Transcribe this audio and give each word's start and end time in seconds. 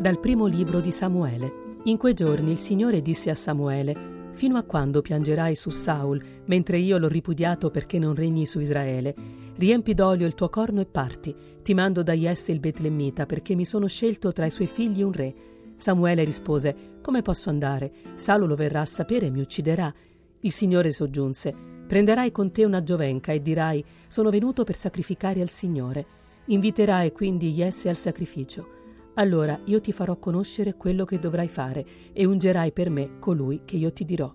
Dal 0.00 0.18
primo 0.18 0.46
libro 0.46 0.80
di 0.80 0.92
Samuele. 0.92 1.74
In 1.84 1.98
quei 1.98 2.14
giorni 2.14 2.52
il 2.52 2.56
Signore 2.56 3.02
disse 3.02 3.28
a 3.28 3.34
Samuele, 3.34 4.30
Fino 4.30 4.56
a 4.56 4.62
quando 4.62 5.02
piangerai 5.02 5.54
su 5.54 5.68
Saul, 5.68 6.18
mentre 6.46 6.78
io 6.78 6.96
l'ho 6.96 7.06
ripudiato 7.06 7.70
perché 7.70 7.98
non 7.98 8.14
regni 8.14 8.46
su 8.46 8.60
Israele? 8.60 9.14
Riempi 9.56 9.92
d'olio 9.92 10.26
il 10.26 10.34
tuo 10.34 10.48
corno 10.48 10.80
e 10.80 10.86
parti. 10.86 11.36
Ti 11.62 11.74
mando 11.74 12.02
da 12.02 12.14
Jesse 12.14 12.50
il 12.50 12.60
Betlemmita 12.60 13.26
perché 13.26 13.54
mi 13.54 13.66
sono 13.66 13.88
scelto 13.88 14.32
tra 14.32 14.46
i 14.46 14.50
suoi 14.50 14.68
figli 14.68 15.02
un 15.02 15.12
re. 15.12 15.34
Samuele 15.76 16.24
rispose, 16.24 16.96
Come 17.02 17.20
posso 17.20 17.50
andare? 17.50 17.92
Saul 18.14 18.48
lo 18.48 18.54
verrà 18.54 18.80
a 18.80 18.86
sapere 18.86 19.26
e 19.26 19.30
mi 19.30 19.40
ucciderà. 19.40 19.92
Il 20.40 20.52
Signore 20.52 20.92
soggiunse, 20.92 21.54
Prenderai 21.86 22.32
con 22.32 22.52
te 22.52 22.64
una 22.64 22.82
giovenca 22.82 23.32
e 23.32 23.42
dirai, 23.42 23.84
Sono 24.06 24.30
venuto 24.30 24.64
per 24.64 24.76
sacrificare 24.76 25.42
al 25.42 25.50
Signore. 25.50 26.06
Inviterai 26.46 27.12
quindi 27.12 27.52
Jesse 27.52 27.90
al 27.90 27.98
sacrificio. 27.98 28.79
Allora 29.20 29.60
io 29.66 29.82
ti 29.82 29.92
farò 29.92 30.16
conoscere 30.16 30.76
quello 30.76 31.04
che 31.04 31.18
dovrai 31.18 31.48
fare 31.48 31.84
e 32.14 32.24
ungerai 32.24 32.72
per 32.72 32.88
me 32.88 33.18
colui 33.18 33.60
che 33.66 33.76
io 33.76 33.92
ti 33.92 34.06
dirò. 34.06 34.34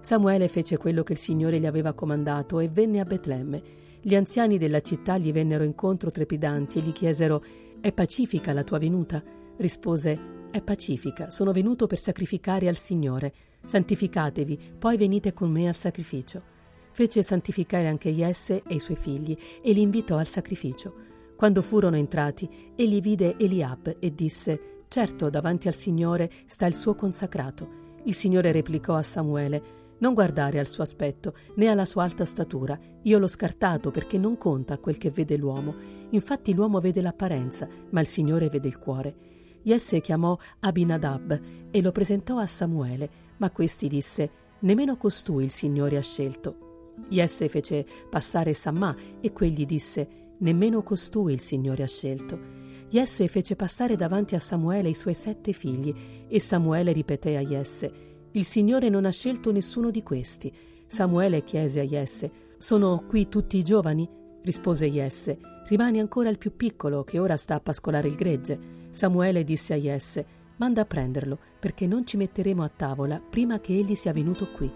Samuele 0.00 0.48
fece 0.48 0.76
quello 0.76 1.02
che 1.02 1.14
il 1.14 1.18
Signore 1.18 1.58
gli 1.58 1.64
aveva 1.64 1.94
comandato 1.94 2.60
e 2.60 2.68
venne 2.68 3.00
a 3.00 3.04
Betlemme. 3.04 3.62
Gli 4.02 4.14
anziani 4.14 4.58
della 4.58 4.82
città 4.82 5.16
gli 5.16 5.32
vennero 5.32 5.64
incontro 5.64 6.10
trepidanti 6.10 6.78
e 6.78 6.82
gli 6.82 6.92
chiesero 6.92 7.42
È 7.80 7.90
pacifica 7.90 8.52
la 8.52 8.64
tua 8.64 8.76
venuta? 8.76 9.22
Rispose 9.56 10.48
È 10.50 10.60
pacifica, 10.60 11.30
sono 11.30 11.52
venuto 11.52 11.86
per 11.86 11.98
sacrificare 11.98 12.68
al 12.68 12.76
Signore. 12.76 13.32
Santificatevi, 13.64 14.58
poi 14.78 14.98
venite 14.98 15.32
con 15.32 15.50
me 15.50 15.68
al 15.68 15.74
sacrificio. 15.74 16.42
Fece 16.90 17.22
santificare 17.22 17.88
anche 17.88 18.12
Jesse 18.12 18.62
e 18.68 18.74
i 18.74 18.80
suoi 18.80 18.96
figli 18.96 19.34
e 19.62 19.72
li 19.72 19.80
invitò 19.80 20.18
al 20.18 20.26
sacrificio. 20.26 21.12
Quando 21.36 21.62
furono 21.62 21.96
entrati, 21.96 22.48
egli 22.76 23.00
vide 23.00 23.36
Eliab 23.38 23.96
e 23.98 24.14
disse, 24.14 24.84
Certo, 24.88 25.30
davanti 25.30 25.68
al 25.68 25.74
Signore 25.74 26.30
sta 26.46 26.66
il 26.66 26.74
suo 26.74 26.94
consacrato. 26.94 27.80
Il 28.04 28.14
Signore 28.14 28.52
replicò 28.52 28.94
a 28.94 29.02
Samuele, 29.02 29.80
Non 29.98 30.14
guardare 30.14 30.58
al 30.58 30.68
suo 30.68 30.82
aspetto, 30.82 31.34
né 31.56 31.68
alla 31.68 31.84
sua 31.84 32.04
alta 32.04 32.24
statura. 32.24 32.78
Io 33.02 33.18
l'ho 33.18 33.26
scartato 33.26 33.90
perché 33.90 34.18
non 34.18 34.36
conta 34.36 34.78
quel 34.78 34.98
che 34.98 35.10
vede 35.10 35.36
l'uomo. 35.36 35.74
Infatti 36.10 36.52
l'uomo 36.52 36.78
vede 36.80 37.00
l'apparenza, 37.00 37.68
ma 37.90 38.00
il 38.00 38.06
Signore 38.06 38.48
vede 38.48 38.68
il 38.68 38.78
cuore. 38.78 39.14
Jesse 39.62 40.00
chiamò 40.00 40.36
Abinadab 40.60 41.40
e 41.70 41.80
lo 41.80 41.92
presentò 41.92 42.38
a 42.38 42.46
Samuele, 42.46 43.10
ma 43.38 43.50
questi 43.50 43.88
disse, 43.88 44.30
Nemmeno 44.60 44.96
costui 44.96 45.44
il 45.44 45.50
Signore 45.50 45.96
ha 45.96 46.02
scelto. 46.02 46.94
Jesse 47.08 47.48
fece 47.48 47.86
passare 48.10 48.52
Samma 48.52 48.94
e 49.20 49.32
quegli 49.32 49.64
disse, 49.64 50.21
nemmeno 50.42 50.82
costui 50.82 51.32
il 51.32 51.40
Signore 51.40 51.82
ha 51.82 51.88
scelto. 51.88 52.60
Jesse 52.88 53.26
fece 53.26 53.56
passare 53.56 53.96
davanti 53.96 54.34
a 54.34 54.38
Samuele 54.38 54.90
i 54.90 54.94
suoi 54.94 55.14
sette 55.14 55.52
figli, 55.52 55.94
e 56.28 56.38
Samuele 56.38 56.92
ripeté 56.92 57.36
a 57.36 57.42
Jesse, 57.42 58.10
Il 58.32 58.44
Signore 58.44 58.88
non 58.88 59.04
ha 59.04 59.10
scelto 59.10 59.50
nessuno 59.50 59.90
di 59.90 60.02
questi. 60.02 60.52
Samuele 60.86 61.42
chiese 61.42 61.80
a 61.80 61.84
Jesse, 61.84 62.30
Sono 62.58 63.04
qui 63.06 63.28
tutti 63.28 63.56
i 63.56 63.62
giovani? 63.62 64.08
Rispose 64.42 64.90
Jesse, 64.90 65.38
Rimani 65.66 66.00
ancora 66.00 66.28
il 66.28 66.38
più 66.38 66.56
piccolo, 66.56 67.04
che 67.04 67.18
ora 67.18 67.36
sta 67.36 67.54
a 67.54 67.60
pascolare 67.60 68.08
il 68.08 68.14
gregge. 68.14 68.58
Samuele 68.90 69.44
disse 69.44 69.74
a 69.74 69.78
Jesse, 69.78 70.26
Manda 70.56 70.82
a 70.82 70.86
prenderlo, 70.86 71.38
perché 71.58 71.86
non 71.86 72.06
ci 72.06 72.16
metteremo 72.16 72.62
a 72.62 72.68
tavola 72.68 73.20
prima 73.20 73.60
che 73.60 73.74
egli 73.74 73.94
sia 73.94 74.12
venuto 74.12 74.50
qui. 74.50 74.70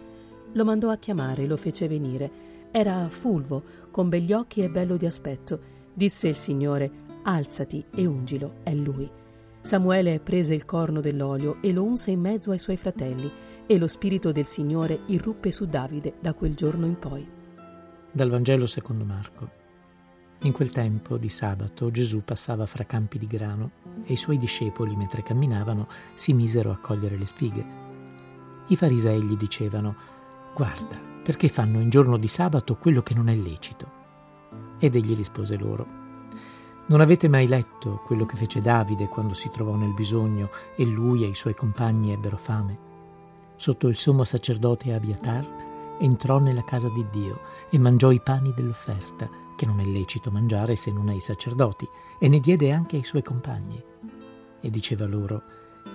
Lo 0.52 0.64
mandò 0.64 0.90
a 0.90 0.96
chiamare 0.96 1.42
e 1.42 1.46
lo 1.46 1.56
fece 1.56 1.86
venire. 1.86 2.30
Era 2.70 3.08
fulvo, 3.08 3.62
con 3.90 4.08
begli 4.08 4.32
occhi 4.32 4.62
e 4.62 4.68
bello 4.68 4.96
di 4.96 5.06
aspetto. 5.06 5.60
Disse 5.92 6.28
il 6.28 6.36
Signore, 6.36 6.90
alzati 7.22 7.84
e 7.94 8.06
ungilo, 8.06 8.56
è 8.62 8.74
lui. 8.74 9.10
Samuele 9.62 10.20
prese 10.20 10.54
il 10.54 10.64
corno 10.64 11.00
dell'olio 11.00 11.60
e 11.60 11.72
lo 11.72 11.82
unse 11.82 12.10
in 12.10 12.20
mezzo 12.20 12.50
ai 12.52 12.58
suoi 12.58 12.76
fratelli, 12.76 13.30
e 13.66 13.78
lo 13.78 13.88
spirito 13.88 14.30
del 14.30 14.44
Signore 14.44 15.00
irruppe 15.06 15.50
su 15.50 15.66
Davide 15.66 16.14
da 16.20 16.34
quel 16.34 16.54
giorno 16.54 16.86
in 16.86 16.98
poi. 16.98 17.28
Dal 18.12 18.30
Vangelo 18.30 18.66
secondo 18.66 19.04
Marco. 19.04 19.64
In 20.42 20.52
quel 20.52 20.70
tempo 20.70 21.16
di 21.16 21.28
sabato 21.28 21.90
Gesù 21.90 22.22
passava 22.22 22.66
fra 22.66 22.84
campi 22.84 23.18
di 23.18 23.26
grano 23.26 23.70
e 24.04 24.12
i 24.12 24.16
suoi 24.16 24.38
discepoli, 24.38 24.94
mentre 24.94 25.22
camminavano, 25.22 25.88
si 26.14 26.32
misero 26.32 26.70
a 26.70 26.78
cogliere 26.78 27.16
le 27.16 27.26
spighe. 27.26 27.66
I 28.68 28.76
farisei 28.76 29.22
gli 29.22 29.36
dicevano, 29.36 29.96
guarda, 30.54 31.15
perché 31.26 31.48
fanno 31.48 31.80
in 31.80 31.90
giorno 31.90 32.18
di 32.18 32.28
sabato 32.28 32.76
quello 32.76 33.02
che 33.02 33.12
non 33.12 33.28
è 33.28 33.34
lecito. 33.34 33.90
Ed 34.78 34.94
egli 34.94 35.12
rispose 35.12 35.56
loro, 35.56 35.84
non 36.86 37.00
avete 37.00 37.28
mai 37.28 37.48
letto 37.48 38.00
quello 38.06 38.24
che 38.26 38.36
fece 38.36 38.60
Davide 38.60 39.08
quando 39.08 39.34
si 39.34 39.50
trovò 39.50 39.74
nel 39.74 39.92
bisogno 39.92 40.50
e 40.76 40.84
lui 40.84 41.24
e 41.24 41.26
i 41.26 41.34
suoi 41.34 41.56
compagni 41.56 42.12
ebbero 42.12 42.36
fame? 42.36 42.78
Sotto 43.56 43.88
il 43.88 43.96
sommo 43.96 44.22
sacerdote 44.22 44.94
Abiatar 44.94 45.96
entrò 45.98 46.38
nella 46.38 46.62
casa 46.62 46.88
di 46.90 47.04
Dio 47.10 47.40
e 47.70 47.78
mangiò 47.80 48.12
i 48.12 48.20
pani 48.20 48.52
dell'offerta, 48.54 49.28
che 49.56 49.66
non 49.66 49.80
è 49.80 49.84
lecito 49.84 50.30
mangiare 50.30 50.76
se 50.76 50.92
non 50.92 51.08
ai 51.08 51.18
sacerdoti, 51.18 51.88
e 52.20 52.28
ne 52.28 52.38
diede 52.38 52.70
anche 52.70 52.94
ai 52.94 53.04
suoi 53.04 53.24
compagni. 53.24 53.82
E 54.60 54.70
diceva 54.70 55.08
loro, 55.08 55.42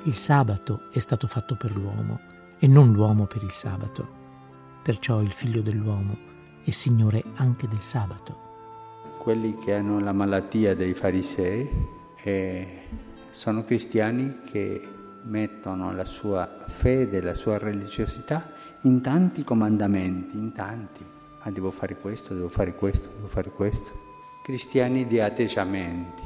il 0.03 0.15
sabato 0.15 0.89
è 0.91 0.99
stato 0.99 1.25
fatto 1.25 1.55
per 1.55 1.73
l'uomo 1.73 2.19
e 2.59 2.67
non 2.67 2.91
l'uomo 2.91 3.27
per 3.27 3.43
il 3.43 3.53
sabato. 3.53 4.19
Perciò 4.83 5.21
il 5.21 5.31
figlio 5.31 5.61
dell'uomo 5.61 6.17
è 6.63 6.71
Signore 6.71 7.23
anche 7.35 7.67
del 7.67 7.83
sabato. 7.83 8.49
Quelli 9.19 9.55
che 9.57 9.75
hanno 9.75 9.99
la 9.99 10.11
malattia 10.11 10.75
dei 10.75 10.95
farisei 10.95 11.69
eh, 12.23 12.81
sono 13.29 13.63
cristiani 13.63 14.39
che 14.51 14.81
mettono 15.23 15.93
la 15.93 16.03
sua 16.05 16.65
fede, 16.67 17.21
la 17.21 17.35
sua 17.35 17.59
religiosità 17.59 18.53
in 18.83 19.01
tanti 19.01 19.43
comandamenti, 19.43 20.37
in 20.37 20.51
tanti. 20.51 21.05
Ah, 21.41 21.51
devo 21.51 21.69
fare 21.69 21.97
questo, 21.97 22.33
devo 22.33 22.49
fare 22.49 22.73
questo, 22.73 23.09
devo 23.09 23.27
fare 23.27 23.51
questo. 23.51 23.91
Cristiani 24.41 25.05
di 25.05 25.19
atteggiamenti. 25.19 26.23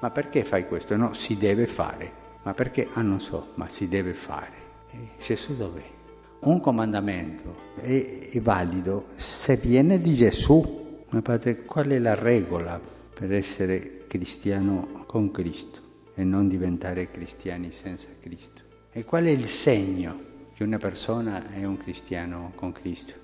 Ma 0.00 0.10
perché 0.10 0.44
fai 0.44 0.66
questo? 0.66 0.96
No, 0.96 1.12
si 1.12 1.36
deve 1.36 1.68
fare. 1.68 2.12
Ma 2.42 2.52
perché? 2.52 2.88
Ah, 2.94 3.02
non 3.02 3.20
so, 3.20 3.52
ma 3.54 3.68
si 3.68 3.86
deve 3.88 4.12
fare. 4.12 4.70
E 4.90 5.10
Gesù 5.20 5.56
dov'è? 5.56 6.00
Un 6.42 6.60
comandamento 6.60 7.54
è, 7.76 8.28
è, 8.32 8.40
valido 8.40 9.04
se 9.14 9.56
viene 9.56 10.00
di 10.00 10.14
Gesù. 10.14 11.04
Ma 11.10 11.20
padre, 11.20 11.62
qual 11.64 11.88
è 11.88 11.98
la 11.98 12.14
regola 12.14 12.80
per 13.12 13.32
essere 13.32 14.06
cristiano 14.06 15.04
con 15.06 15.30
Cristo 15.30 15.80
e 16.14 16.24
non 16.24 16.48
diventare 16.48 17.10
cristiani 17.10 17.70
senza 17.70 18.08
Cristo? 18.20 18.62
E 18.90 19.04
qual 19.04 19.24
è 19.24 19.30
il 19.30 19.44
segno 19.44 20.30
che 20.54 20.64
una 20.64 20.78
persona 20.78 21.52
è 21.52 21.64
un 21.64 21.76
cristiano 21.76 22.52
con 22.54 22.72
Cristo? 22.72 23.14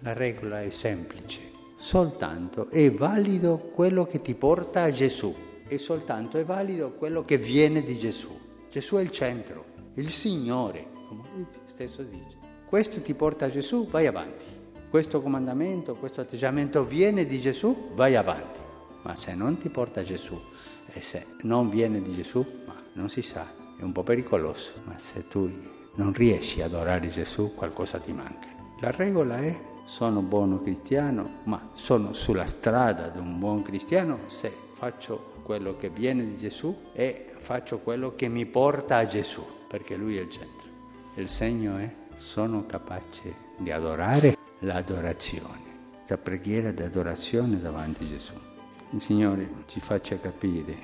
La 0.00 0.12
regola 0.12 0.62
è 0.62 0.70
semplice, 0.70 1.40
soltanto 1.76 2.68
è 2.68 2.90
valido 2.90 3.58
quello 3.58 4.06
che 4.06 4.22
ti 4.22 4.34
porta 4.34 4.82
a 4.82 4.90
Gesù 4.90 5.34
e 5.66 5.78
soltanto 5.78 6.38
è 6.38 6.44
valido 6.44 6.92
quello 6.92 7.24
che 7.24 7.38
viene 7.38 7.82
di 7.82 7.98
Gesù. 7.98 8.38
Gesù 8.70 8.96
è 8.96 9.00
il 9.00 9.10
centro, 9.10 9.64
il 9.94 10.10
Signore, 10.10 10.86
come 11.08 11.22
lui 11.34 11.46
stesso 11.64 12.02
dice 12.02 12.47
questo 12.68 13.00
ti 13.00 13.14
porta 13.14 13.46
a 13.46 13.50
Gesù, 13.50 13.88
vai 13.88 14.06
avanti. 14.06 14.44
Questo 14.90 15.22
comandamento, 15.22 15.94
questo 15.96 16.20
atteggiamento 16.20 16.84
viene 16.84 17.26
di 17.26 17.40
Gesù, 17.40 17.90
vai 17.94 18.14
avanti. 18.14 18.60
Ma 19.02 19.14
se 19.14 19.34
non 19.34 19.56
ti 19.56 19.70
porta 19.70 20.00
a 20.00 20.02
Gesù 20.04 20.38
e 20.92 21.00
se 21.00 21.26
non 21.42 21.70
viene 21.70 22.02
di 22.02 22.12
Gesù, 22.12 22.44
ma 22.66 22.74
non 22.94 23.08
si 23.08 23.22
sa, 23.22 23.46
è 23.78 23.82
un 23.82 23.92
po' 23.92 24.02
pericoloso. 24.02 24.72
Ma 24.84 24.98
se 24.98 25.26
tu 25.28 25.50
non 25.94 26.12
riesci 26.12 26.60
ad 26.60 26.74
adorare 26.74 27.08
Gesù, 27.08 27.54
qualcosa 27.54 27.98
ti 27.98 28.12
manca. 28.12 28.48
La 28.80 28.90
regola 28.90 29.38
è 29.38 29.58
sono 29.84 30.20
buono 30.20 30.60
cristiano, 30.60 31.40
ma 31.44 31.70
sono 31.72 32.12
sulla 32.12 32.46
strada 32.46 33.08
di 33.08 33.18
un 33.18 33.38
buon 33.38 33.62
cristiano 33.62 34.18
se 34.26 34.52
faccio 34.72 35.36
quello 35.42 35.76
che 35.76 35.88
viene 35.88 36.26
di 36.26 36.36
Gesù 36.36 36.76
e 36.92 37.32
faccio 37.38 37.78
quello 37.78 38.14
che 38.14 38.28
mi 38.28 38.44
porta 38.44 38.98
a 38.98 39.06
Gesù, 39.06 39.42
perché 39.66 39.96
Lui 39.96 40.18
è 40.18 40.20
il 40.20 40.28
centro. 40.28 40.68
Il 41.14 41.30
segno 41.30 41.78
è 41.78 41.90
sono 42.18 42.66
capace 42.66 43.34
di 43.56 43.70
adorare 43.70 44.36
l'adorazione, 44.60 46.02
la 46.06 46.18
preghiera 46.18 46.72
di 46.72 46.82
adorazione 46.82 47.60
davanti 47.60 48.04
a 48.04 48.08
Gesù. 48.08 48.34
Il 48.90 49.00
Signore 49.00 49.48
ci 49.66 49.80
faccia 49.80 50.18
capire 50.18 50.76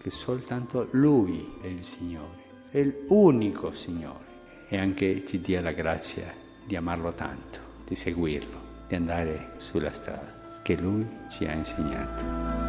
che 0.00 0.10
soltanto 0.10 0.88
Lui 0.92 1.56
è 1.60 1.66
il 1.66 1.84
Signore, 1.84 2.68
è 2.70 2.82
l'unico 2.82 3.70
Signore 3.70 4.28
e 4.68 4.78
anche 4.78 5.24
ci 5.26 5.40
dia 5.40 5.60
la 5.60 5.72
grazia 5.72 6.32
di 6.64 6.76
amarlo 6.76 7.12
tanto, 7.12 7.58
di 7.84 7.94
seguirlo, 7.94 8.86
di 8.88 8.94
andare 8.94 9.54
sulla 9.58 9.92
strada 9.92 10.60
che 10.62 10.76
Lui 10.76 11.06
ci 11.30 11.44
ha 11.46 11.52
insegnato. 11.52 12.59